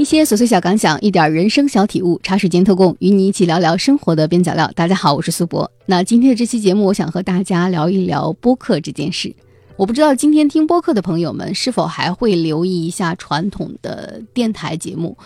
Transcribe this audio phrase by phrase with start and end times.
[0.00, 4.72] 一些琐碎小感想，一点人生小体悟，茶水间特供，与你一起聊聊生活的边角料。
[4.74, 5.70] 大家好，我是苏博。
[5.84, 9.30] 那今天的这期节目，我想和大家聊一聊播客这件事。
[9.76, 15.18] 我不知道今天听播客的朋友们是否还会留意一下传统的电台节目，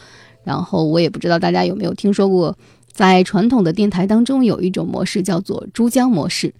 [0.43, 2.59] 然后我也不知道大家有没有听说过，
[2.91, 6.53] 在传统的电台当中有一种模式叫做珠江模式。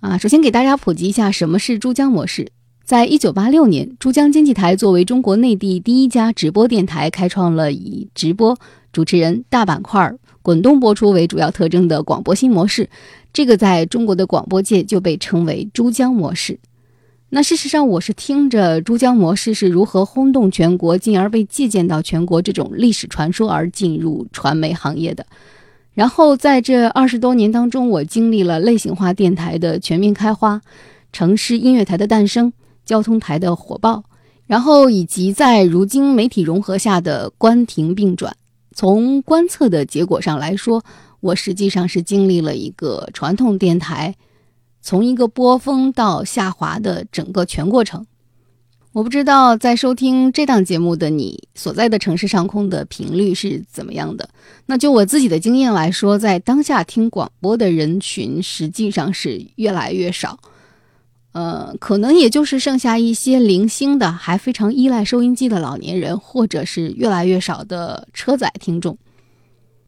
[0.00, 2.46] 啊，首先给大家普及一下什么是珠江模式。
[2.84, 8.58] 在一九八六年，珠江经济台作为中国内地第一家直播电台，开创了以直播、
[8.92, 10.12] 主持人、大板块、
[10.42, 12.90] 滚动播出为主要特征的广播新模式。
[13.32, 16.58] 这个在中国的广播界就被称为珠江模式。
[17.30, 25.24] 那事实上，我是听着珠江模式是如何轰动全国，进而被借鉴到全国这种历史传说而进入传媒行业的。
[25.94, 30.60] 然后在这二十多年当中，我经历了类型化电台的全面开花，
[31.14, 32.52] 城市音乐台的诞生。
[32.84, 34.04] 交通台的火爆，
[34.46, 38.36] 然后以及在如今媒体融合下的关停并转。
[38.74, 40.84] 从观测的结果上来说，
[41.20, 44.14] 我实际上是经历了一个传统电台
[44.82, 48.04] 从一个波峰到下滑的整个全过程。
[48.92, 54.28] 我不知道在收听这档节目的你所在的城市上空的频率是怎么样的。
[54.66, 60.38] 那就我自己的经验来说，在当下听广播的人群实际上是越来越少。
[61.34, 68.96] 呃，可能也就是剩下一些零星的，还非常依赖收音机的老年人，或者是越来越少的车载听众。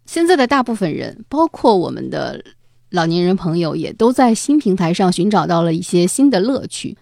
[0.06, 2.42] 现在的大部分人，包括我们的
[2.90, 6.96] 老年人朋友，也都在新平台上寻找到了一些新的乐趣。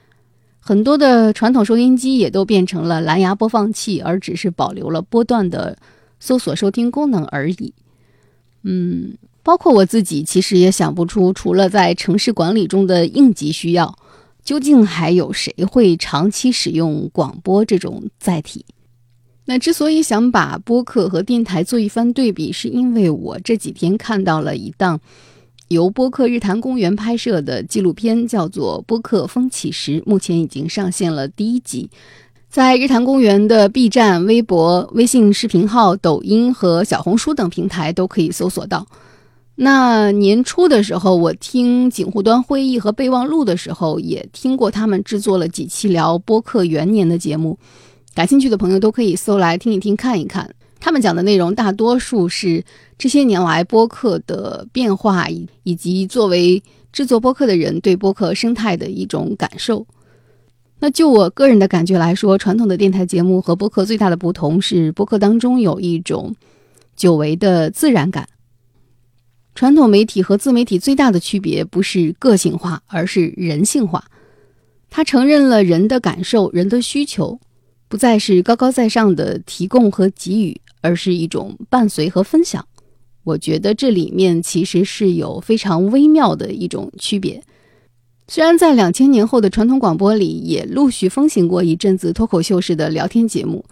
[0.61, 5.79] 很多的传统收音机也都变成了蓝牙播放器，而只是保留了波段的
[6.21, 7.73] 搜索收听功能而已。
[8.63, 13.97] 嗯，包括我自己，其实也想不出，除了在城市管理中的应急需要。
[14.45, 18.65] 究竟还有谁会长期使用广播这种载体？
[19.47, 25.01] 那之所以想把播客和电台做一番对比，是因为我这几天看到了一档
[25.69, 31.91] 由播客日坛公园拍摄的纪录片，叫做《播客风起时》，目前已经上线了第一集，
[32.49, 38.87] 在日坛公园的 B 站、微博、微信视频号、抖音和小红书等平台都可以搜索到。
[39.57, 47.57] 那年初的时候，我听锦湖端会议和备忘录的时候，也听过他们制作了几期聊播客元年的节目。
[48.15, 50.53] 感兴趣的朋友都可以搜来听一听、看一看。
[50.81, 52.65] 他们讲的内容大多数是
[52.99, 56.63] 这些年来播客的变化，以以及作为
[56.93, 59.87] 制作播客的人对播客生态的一种感受。
[60.81, 66.35] 那就我个人的感觉来说，传统的电台节目和播客最大的不同是，播客当中有一种
[66.97, 68.29] 久违的自然感。
[69.55, 74.05] 传统媒体和自媒体最大的区别不是个性化，而是人性化。
[74.91, 77.39] 它承认了人的感受、人的需求，
[77.89, 82.67] 不再是高高在上的提供和给予，而是一种伴随和分享。
[83.23, 87.43] 我觉得这里面其实是有非常微妙的一种区别。
[88.27, 93.65] 虽然在两千年后的传统广播里也陆续风行过一阵子脱口秀式的聊天节目，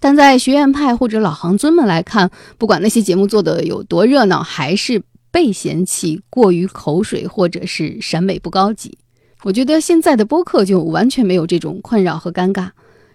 [0.00, 5.02] 但在学院派或者老行尊们来看，不管那些节目做的有多热闹，还是。
[5.30, 8.96] 被嫌弃过于口水，或者是审美不高级。
[9.42, 12.70] 我觉得现在的播客就完全没有这种困扰和尴尬。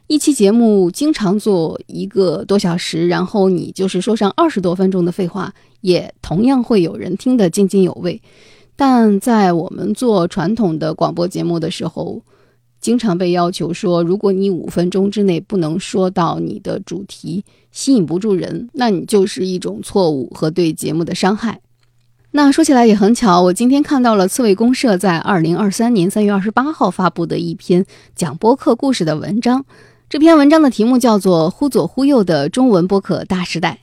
[0.07, 8.21] 一期节目经常做一个多小时，然后你就是说上二十多分钟的废话，也同样会有人听得津津有味。
[8.75, 12.21] 但在我们做传统的广播节目的时候，
[12.79, 21.59] 经常被要求说，如果你五分钟之内不能说到你的主题，吸引不住人，那你就是一种错误和对节目的伤害。
[22.35, 29.63] 那说起来也很巧，我今天看到了刺猬公社在二零二三年三月二十八号发布的一篇讲播客故事的文章。
[30.09, 33.79] 这篇文章的题目叫做《忽左忽右的中文播客大时代》。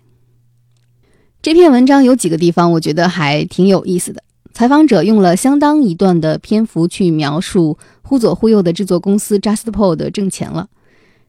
[1.40, 4.22] 这篇文章有几个地方我觉得还挺有意思的。
[4.52, 10.68] 采访者用了相当一段的篇幅去描述忽左忽右的制作公司 JustPod 挣钱了。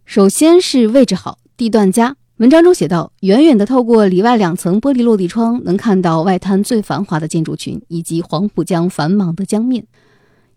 [0.06, 2.18] 首先是位置好，地段佳。
[2.44, 9.86] 文章中写道：“远远地透过里外两层玻璃落地窗，能看到外滩最繁华的建筑群以及黄浦江繁忙的江面。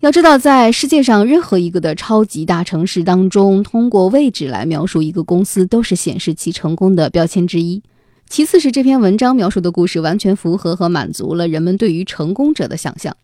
[0.00, 7.80] 要知道，在世界上任何一个的超级大城市当中，通过位置来描述一个公司，都是显示其成功的标签之一。
[8.28, 13.16] 其次是这篇文章描述的故事完全符合和满足了人们对于成功者的想象。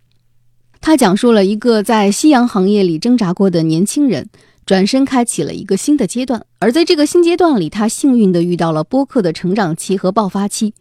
[0.80, 4.28] 他讲述了一个在夕阳行业里挣扎过的年轻人。”
[4.64, 10.74] 转身开启了一个新的阶段，而在这个新阶段里，他幸运地遇到了播客的成长期和爆发期。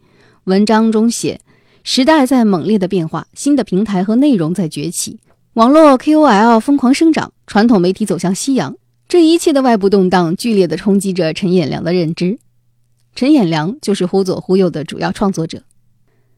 [0.44, 1.40] 文章中写，
[1.82, 5.18] 时代在猛烈的变化，新的平台和内容在崛起，
[5.54, 8.76] 网络 KOL 疯狂生长，传统媒体走向夕阳。
[9.08, 12.38] 这一切的外部动荡，剧烈地冲击着陈彦良的认知。
[13.14, 15.62] 陈衍良就是《忽左忽右》的主要创作者。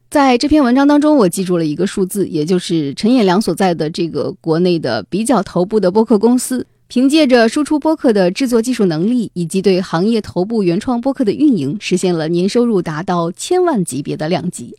[0.09, 14.75] 在这篇文章当中，我记住了一个数字，也就是陈衍良所在的这个国内的比较头部的播客公司，凭借着输出播客的制作技术能力，以及对行业头部原创播客的运营，实现了年收入达到千万级别的量级。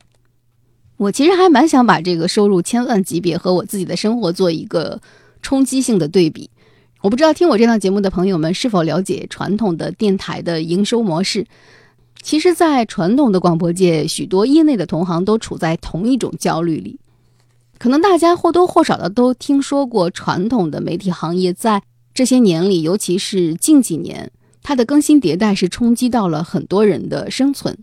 [0.97, 5.00] 我其实还蛮想把这个收入千万级别和我自己的生活做一个
[5.43, 6.49] 冲击性的对比。
[7.03, 11.47] 我不知道听我这档节目的朋友们是否了解传统的电台的营收模式。
[12.23, 16.99] 其实，在传统的广播界，许多业内的同行都处在同一种焦虑里。
[17.79, 21.82] 可能大家或多或少的都听说过，传统的媒体行业在
[22.16, 24.32] 这些年里，尤其是近几年，
[24.62, 27.76] 它的更新迭代是冲击到了很多人的生存。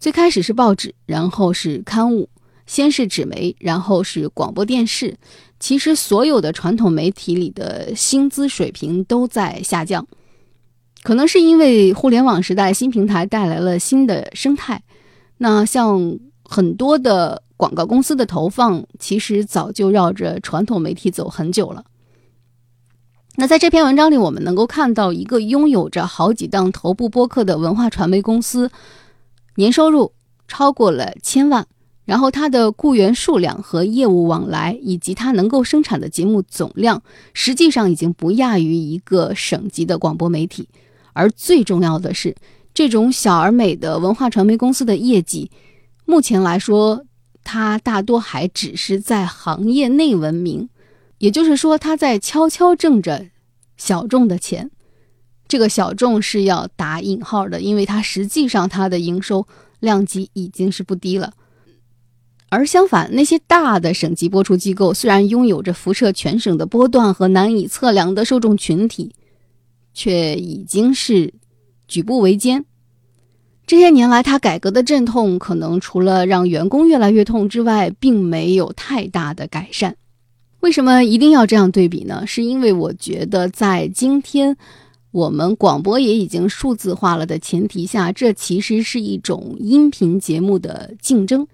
[0.00, 2.30] 最开始是报纸，然后是刊物，
[2.64, 5.14] 先是纸媒，然后是广播电视。
[5.60, 10.06] 其实，所有的传统媒体里的薪资水平都在下降。
[11.02, 14.82] 可能是因为互联网时代新平台带来了新的生态，
[15.36, 21.84] 那像很多的广告公司的投放，其实早就绕着传统媒体走很久了。
[23.36, 28.70] 那在这篇文章里，我们能够看到一个拥有着好几档头部播客的文化传媒公司，
[29.56, 30.12] 年收入
[30.46, 31.66] 超过了千万，
[32.04, 37.02] 然后它的雇员数量和业务往来，以及它能够生产的节目总量，
[37.32, 40.68] 实际上已经不亚于一个省级的广播媒体。
[41.12, 42.36] 而最重要的是，
[42.72, 45.50] 这种小而美的文化传媒公司的业绩，
[46.04, 47.04] 目前来说，
[47.42, 50.68] 它大多还只是在行业内闻名，
[51.24, 53.26] 也就是说，他在悄悄挣着
[53.78, 54.70] 小众的钱。
[55.48, 59.46] 这个小众是要打引号的，因为它实际上它的营收
[59.80, 61.32] 量级已经是不低了。
[62.50, 69.14] 而相反，那些大的省级播出机构虽然拥有着辐射全省的波段和难以测量的受众群体。
[69.96, 71.32] 却已经是
[71.86, 72.64] 举步维艰。
[73.64, 79.96] 这些年来，他改革的阵痛，可能除了让员工越来越痛之外，并没有太大的改善。
[80.64, 82.26] 为什么一定要这样对比呢？
[82.26, 84.56] 是因为我觉得，在今天
[85.10, 91.46] 我们广播也已经数字化了的前提下，这其实是一种音频节目的竞争。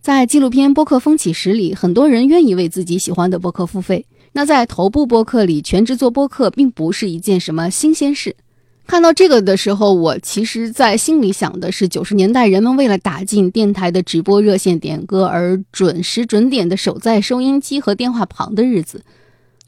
[0.00, 4.06] 在纪录片《播客风起时》里，很多人愿意为自己喜欢的播客付费。
[4.30, 8.36] 那在头部播客里，全职做播客并不是一件什么新鲜事。
[8.86, 19.02] 看到这个的时候，我其实在心里想的是，九十年代人们为了打进电台的直播热线点歌而准时准点的守在收音机和电话旁的日子。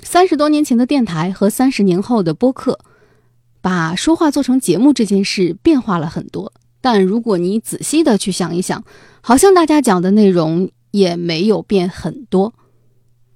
[0.02, 2.78] 三十多年前的电台和三十年后的播客，
[3.60, 6.52] 把说话做成节目这件事变化了很多。
[6.80, 8.84] 但如果你仔细的去想一想，
[9.20, 12.54] 好像大家讲的内容也没有变很多。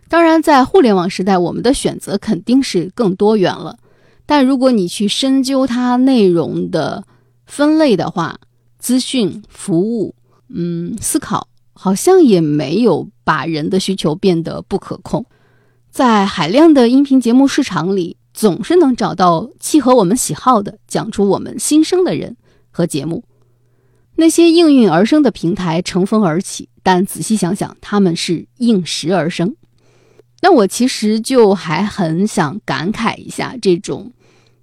[0.09, 3.79] 当然，在互联网时代，我们的选择肯定是更多元了。
[4.27, 7.05] 但如果你去深究它内容的
[7.47, 8.39] 分类的话，
[8.79, 10.15] 资讯、服务，
[10.49, 15.25] 嗯，思考，好像也没有把人的需求变得不可控。
[15.91, 22.37] 在海量的音频节目市场里，总是能找到契合我们喜好的、讲出我们心声的人
[22.71, 23.25] 和节目。
[24.17, 29.55] 那些应运而生的平台乘风而起，但仔细想想，他们是应时而生。
[30.41, 34.13] 那我其实就还很想感慨一下这种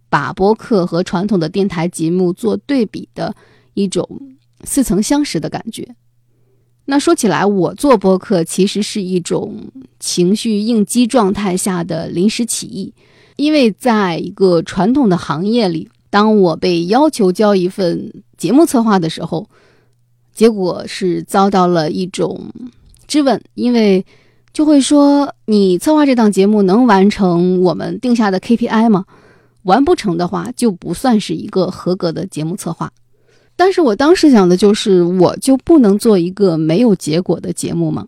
[0.09, 3.35] 把播客和传统的电台节目做对比的
[3.73, 4.07] 一种
[4.63, 5.87] 似曾相识的感觉。
[6.85, 9.55] 那说起来，我做播客其实是一种
[9.99, 12.93] 情绪应激状态下的临时起意，
[13.35, 19.47] 因为在一个传统的行业里，当我被要求交一份节目策划的时候，
[20.33, 22.51] 结果是遭到了一种
[23.07, 24.05] 质问，因为。
[24.51, 29.05] 就会说你策划这档节目能完成我们定下的 KPI 吗？
[29.63, 32.91] 完不成的话就不算是一个合格的节目策划。
[33.55, 38.07] 但是我当时想的就是，我就不能做一个没有结果的节目吗？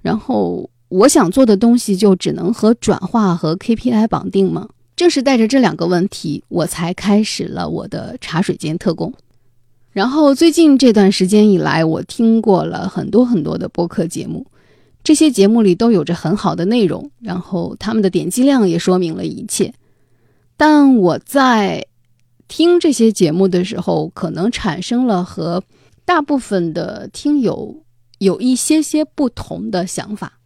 [0.00, 4.68] 然后我想做的东西就只能和转化和 KPI 绑定吗？
[4.94, 9.12] 正是带着这两个问题，我才开始了我的茶水间特工。
[9.92, 14.46] 然后最近这段时间以来，我听过了很多很多的播客节目。
[15.02, 19.74] 这些节目里都有着很好的内容，然后他们的点击量也说明了一切。
[20.56, 21.86] 但我在
[22.48, 25.62] 听这些节目的时候，可能产生了和
[26.04, 27.82] 大部分的听友
[28.18, 30.38] 有一些些不同的想法，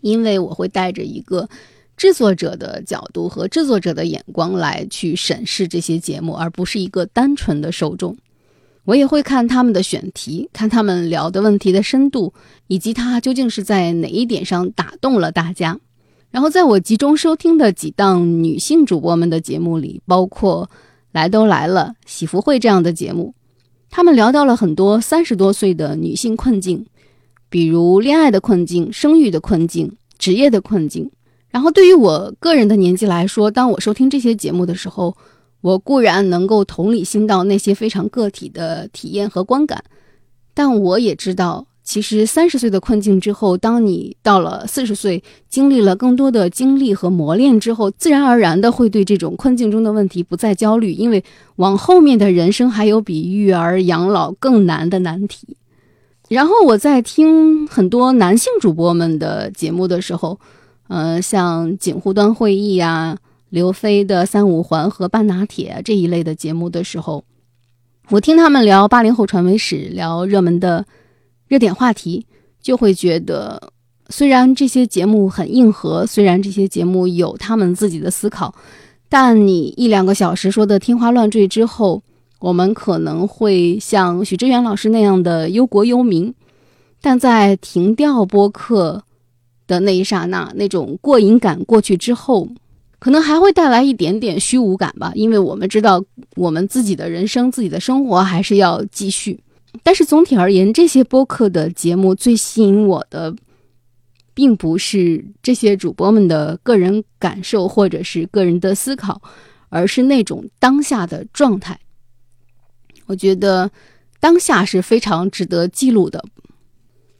[0.00, 1.48] 因为我会带着一个
[1.96, 8.16] 制作者的角度和制作者的眼光来去审视这些节目，而不是一个单纯的受众。
[8.84, 12.34] 我也会看他们的选题，看他们聊的问题的深度，
[12.66, 15.80] 以及他究竟是在哪一点上打动了大家。
[16.34, 20.68] 然后，在我集中收听的几档女性主播们的节目里，包括
[21.12, 23.32] 《来都来了》《喜福会》这样的节目，
[23.88, 26.86] 他们聊到了很多三十多岁的女性困境，
[27.48, 31.08] 比如恋爱的困境、生育的困境、职业的困境。
[31.50, 35.16] 然后，对于我个人的年纪来说，当我收听这些节目的时候，
[35.60, 39.84] 我固然能够同理心到那些非常个体的体验和观感，
[40.52, 41.68] 但我也知道。
[41.84, 51.22] 其实三十岁的困境之后，当你到了四十岁，经历了更多的经历和磨练之后，自然而然的会对这种困境中的问题不再焦虑，因为
[51.56, 55.58] 往后面的人生还有比育儿养老更难的难题。
[56.30, 60.40] 然后我在听很多男性主播们的节目的时候，
[60.88, 63.18] 呃，像锦湖端会议呀、
[63.50, 67.24] 刘飞的三五环和半拿铁这一类的节目的时候，
[68.08, 70.86] 我听他们聊八零后传媒史，聊热门的。
[71.54, 72.26] 热点话题
[72.60, 73.70] 就会觉得，
[74.08, 78.52] 虽然这些节目很硬核，虽然这些节目有他们自己的思考，
[79.08, 82.02] 但你一两个小时说的天花乱坠之后，
[82.40, 86.34] 我们可能会像许知远老师那样的忧国忧民，
[87.00, 89.04] 但在停掉播客
[89.68, 92.48] 的那一刹那，那种过瘾感过去之后，
[92.98, 96.02] 可能还会带来一点点虚无感吧，因为我们知道
[96.34, 99.38] 我们自己的人生、自己的生活还是要继续。
[99.82, 103.34] 但是总体而言，这些播客的节目最吸引我的，
[104.32, 109.20] 并不是这些主播们的个人感受或者是个人的思考，
[109.68, 111.78] 而是那种当下的状态。
[113.06, 113.70] 我觉得
[114.20, 116.24] 当下是非常值得记录的。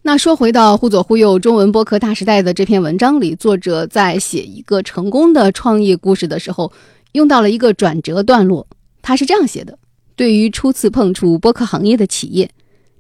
[0.03, 6.73] 那说回到《忽左忽右中文播客大时代》的这篇文章里，作者在写一个成功的创业故事的时候，
[7.13, 8.67] 用到了一个转折段落。
[9.03, 9.79] 他是这样写的。
[10.17, 12.49] 对于初次碰触播客行业的企业，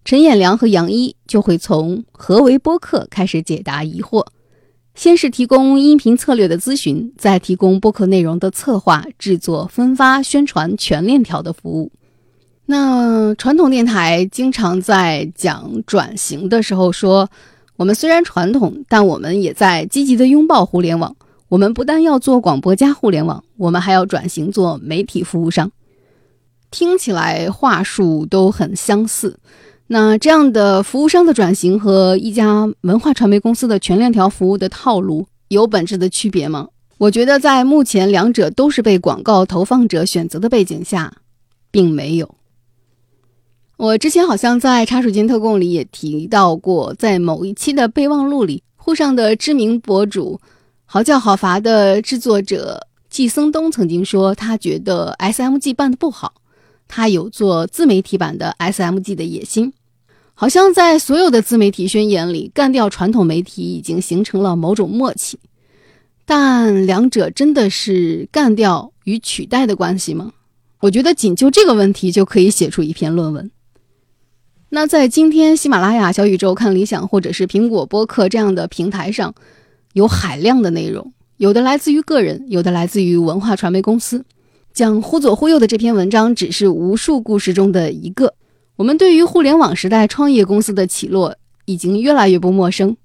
[0.04, 4.26] 陈彦良和杨一就会从何为播客开始解答疑惑。
[4.96, 11.92] 先是提供音频策略的咨询，再提供播客内容的策划、制作、分发、宣传全链条的服务。
[12.66, 17.28] 那传统电台经常在讲转型的时候说
[17.76, 21.14] ：“我们虽然传统，但我们也在积极的拥抱互联网。
[21.48, 25.70] 我们不但要做广播加互联网，我们还要转型做媒体服务商。”
[26.74, 29.38] 听起来话术都很相似，
[29.86, 36.66] 那这样的服务商的转型和一家文化传媒公司的全链条服务的套路有本质的区别吗？
[36.98, 41.12] 我觉得在目前两者都是被广告投放者选择的背景下，
[41.70, 42.34] 并没有。
[43.76, 50.40] 我之前好像在茶水间特供里也提到过，在某一期的备忘录里，沪上的知名博主
[50.86, 56.34] 好叫好伐的制作者季森东曾经说，他觉得 SMG 办的不好。
[56.88, 59.72] 他有做自媒体版的 SMG 的野心，
[60.34, 65.38] 好像在所有的自媒体宣言里，干掉传统媒体已经形成了某种默契。
[66.26, 70.32] 但两者真的是干掉与取代的关系吗？
[70.80, 73.50] 我觉得仅就这个问题就可以写出一篇论文。
[74.70, 79.34] 那在今天喜马拉雅、小宇宙、看理想或者是苹果播客这样的平台上，
[79.92, 84.24] 有海量的内容，有的来自于个人，有的来自于文化传媒公司。
[84.74, 88.34] 讲忽左忽右的这篇文章只是无数故事中的一个。
[88.74, 92.96] 我们对于互联网时代创业公司的起落已经越来越不陌生。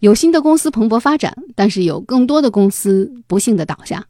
[0.00, 4.04] 有新的公司蓬勃发展，但是有更多的公司不幸的倒下。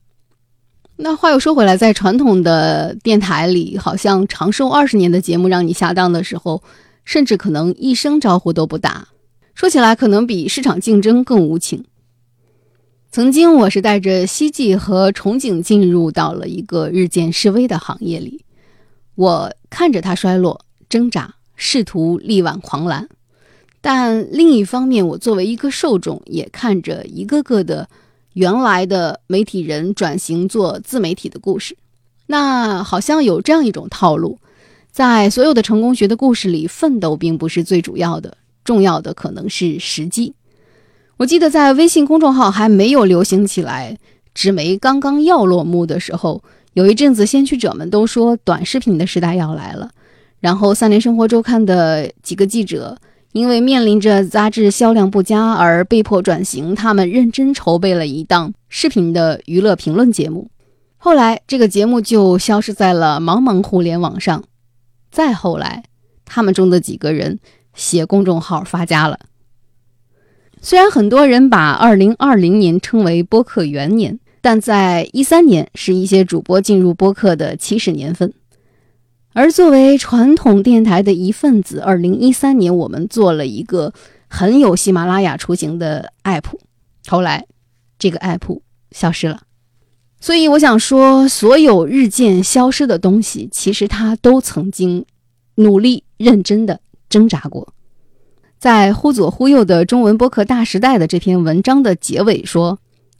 [0.96, 6.64] 那话又说回来，在传统的电台里，好像长寿二十年的节目让你下当的时候，
[7.04, 9.06] 甚至可能一声招呼都不打。
[9.54, 11.84] 说起来，可能比市场竞争更无情。
[13.16, 18.44] 曾经，我是带着希冀和憧憬进入到了一个日渐式微的行业里。
[19.14, 23.08] 我看着它衰落、挣扎，试图力挽狂澜。
[23.80, 27.88] 但另一方面，我作为一个受众，也看着一个个的
[28.34, 31.74] 原来的媒体人转型做自媒体的故事。
[32.26, 34.38] 那好像有这样一种套路：
[34.92, 40.34] 在所有的成功学的故事里，奋斗并不是最主要的，重要的可能是时机。
[41.18, 43.96] 我记得在微信公众号还没有流行起来，
[44.34, 46.42] 纸媒刚刚要落幕的时候，
[46.74, 49.90] 有一阵子先驱者们都说短视频的时代要来了。
[50.40, 52.98] 然后，三联生活周刊的几个记者
[53.32, 60.50] 因为面临着杂志销量不佳而被迫转型，他们认真筹备了一档视频的娱乐评论节目。
[60.98, 64.44] 后来，这个节目就消失在了茫茫互联网上。
[65.10, 65.84] 再后来，
[66.26, 67.38] 他们中的几个人
[67.74, 69.18] 写公众号发家了。
[70.68, 78.34] 虽然很多人把二零二零年称为播客元年，但在一三年是一些主播进入播客的起始年份。
[79.32, 83.92] 而作为传统电台的一份子，二零一三年我们做了一个
[84.26, 86.42] 很有喜马拉雅雏形的 app，
[87.06, 87.46] 后来
[87.96, 89.42] 这个 app 消失了。
[90.18, 95.06] 所以我想说，所有日渐消失的东西，其实它都曾经
[95.54, 97.72] 努力认真的挣扎过。
[98.58, 102.78] 在忽左忽右的中文播客大时代的这篇文章的结尾说，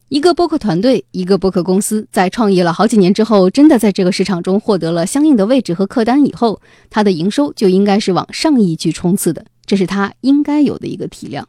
[0.09, 11.47] 一个播客团队，一个播客公司在创业了好几年之后，真的在这个市场中获得了相应的位置和客单以后，它的营收就应该是往上亿去冲刺的，这是它应该有的一个体量。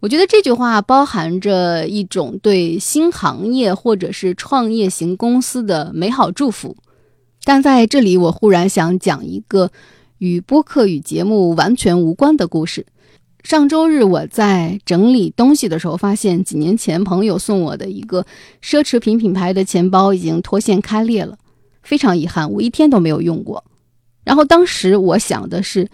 [0.00, 6.74] 我觉得这句话包含着一种对新行业或者是创业型公司的美好祝福，
[7.44, 9.70] 但在这里我忽然想讲一个
[10.18, 12.86] 与播客与节目完全无关的故事。
[13.46, 18.26] 上周日我在整理东西的时候，发现几年前朋友送我的一个
[18.60, 21.38] 奢侈品品牌的钱包已经脱线开裂了，
[21.80, 23.62] 非常遗憾，我一天都没有用过。
[24.24, 25.88] 然后当时我想的是。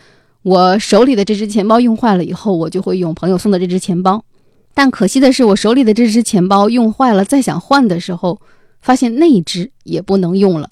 [0.45, 4.25] 我手里的这只钱包用坏了以后，我就会用朋友送的这只钱包。
[4.73, 8.41] 但可惜的是，我手里的这只钱包用坏了，再想换的时候，
[8.81, 10.71] 发现那一只也不能用了。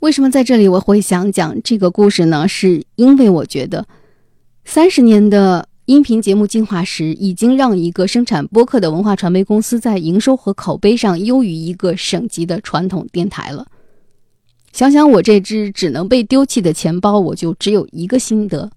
[0.00, 2.48] 为什么在这里我会想讲这个故事呢？
[2.48, 3.86] 是因为我觉得，
[4.64, 13.64] 三十年的音频节目进化史已经让一个生产播客的文化传媒公司在营收和口碑上优于一个省级的传统电台了。
[14.72, 18.68] 想想我这只只能被丢弃的钱包，我就只有一个心得，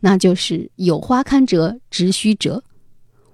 [0.00, 2.64] 那就是有花堪折直须折。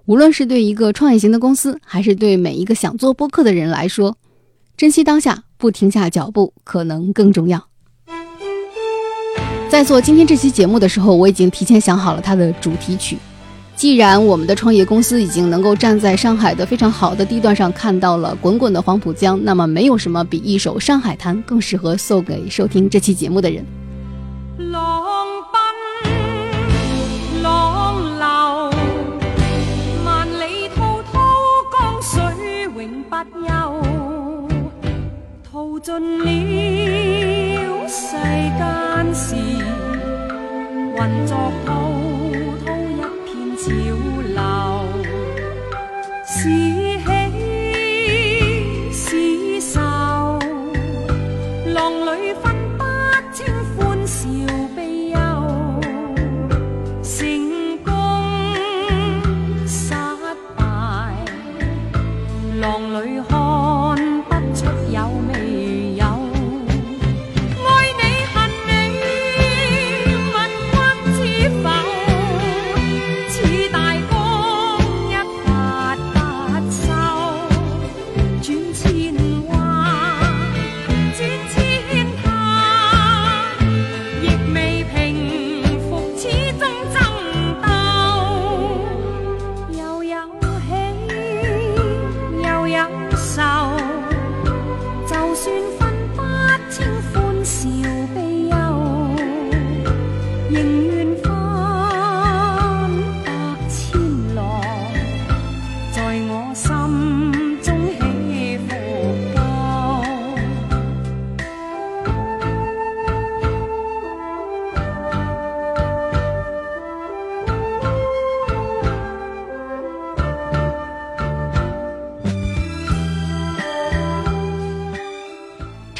[0.03, 4.17] 无论是对一个创业型的公司，还是对每一个想做播客的人来说，
[4.75, 7.69] 珍惜当下，不停下脚步，可能更重要。
[9.73, 13.17] 在做今天这期节目的时候，我已经提前想好了它的主题曲。
[13.75, 23.65] 既然我们的创业公司已经能够站在上海的非常好的地段上看到了滚滚的黄浦江，那么没有什么比一首《上海滩》更适合送给收听这期节目的人。
[24.71, 25.03] 浪
[25.51, 25.59] 奔
[27.41, 28.77] 浪流，
[30.05, 31.19] 万里滔滔
[31.71, 32.21] 江水
[32.75, 33.49] 永不休，
[35.51, 38.11] 淘尽了世
[38.59, 38.82] 间
[39.13, 39.35] 事，
[40.95, 42.12] 混作滔。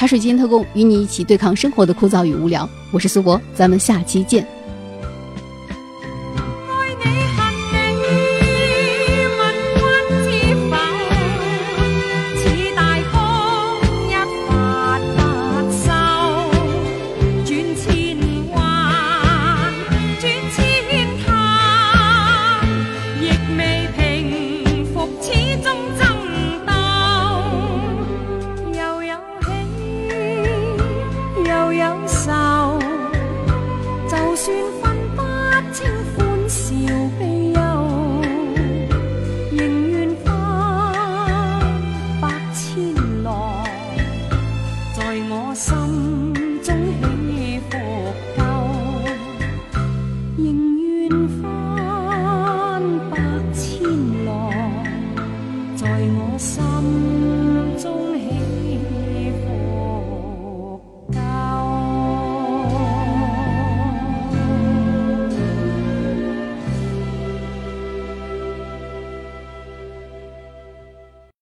[0.03, 2.69] 茶水间特工，与你一起对抗生活的枯燥与无聊。
[2.91, 4.45] 我是苏博，咱们下期见。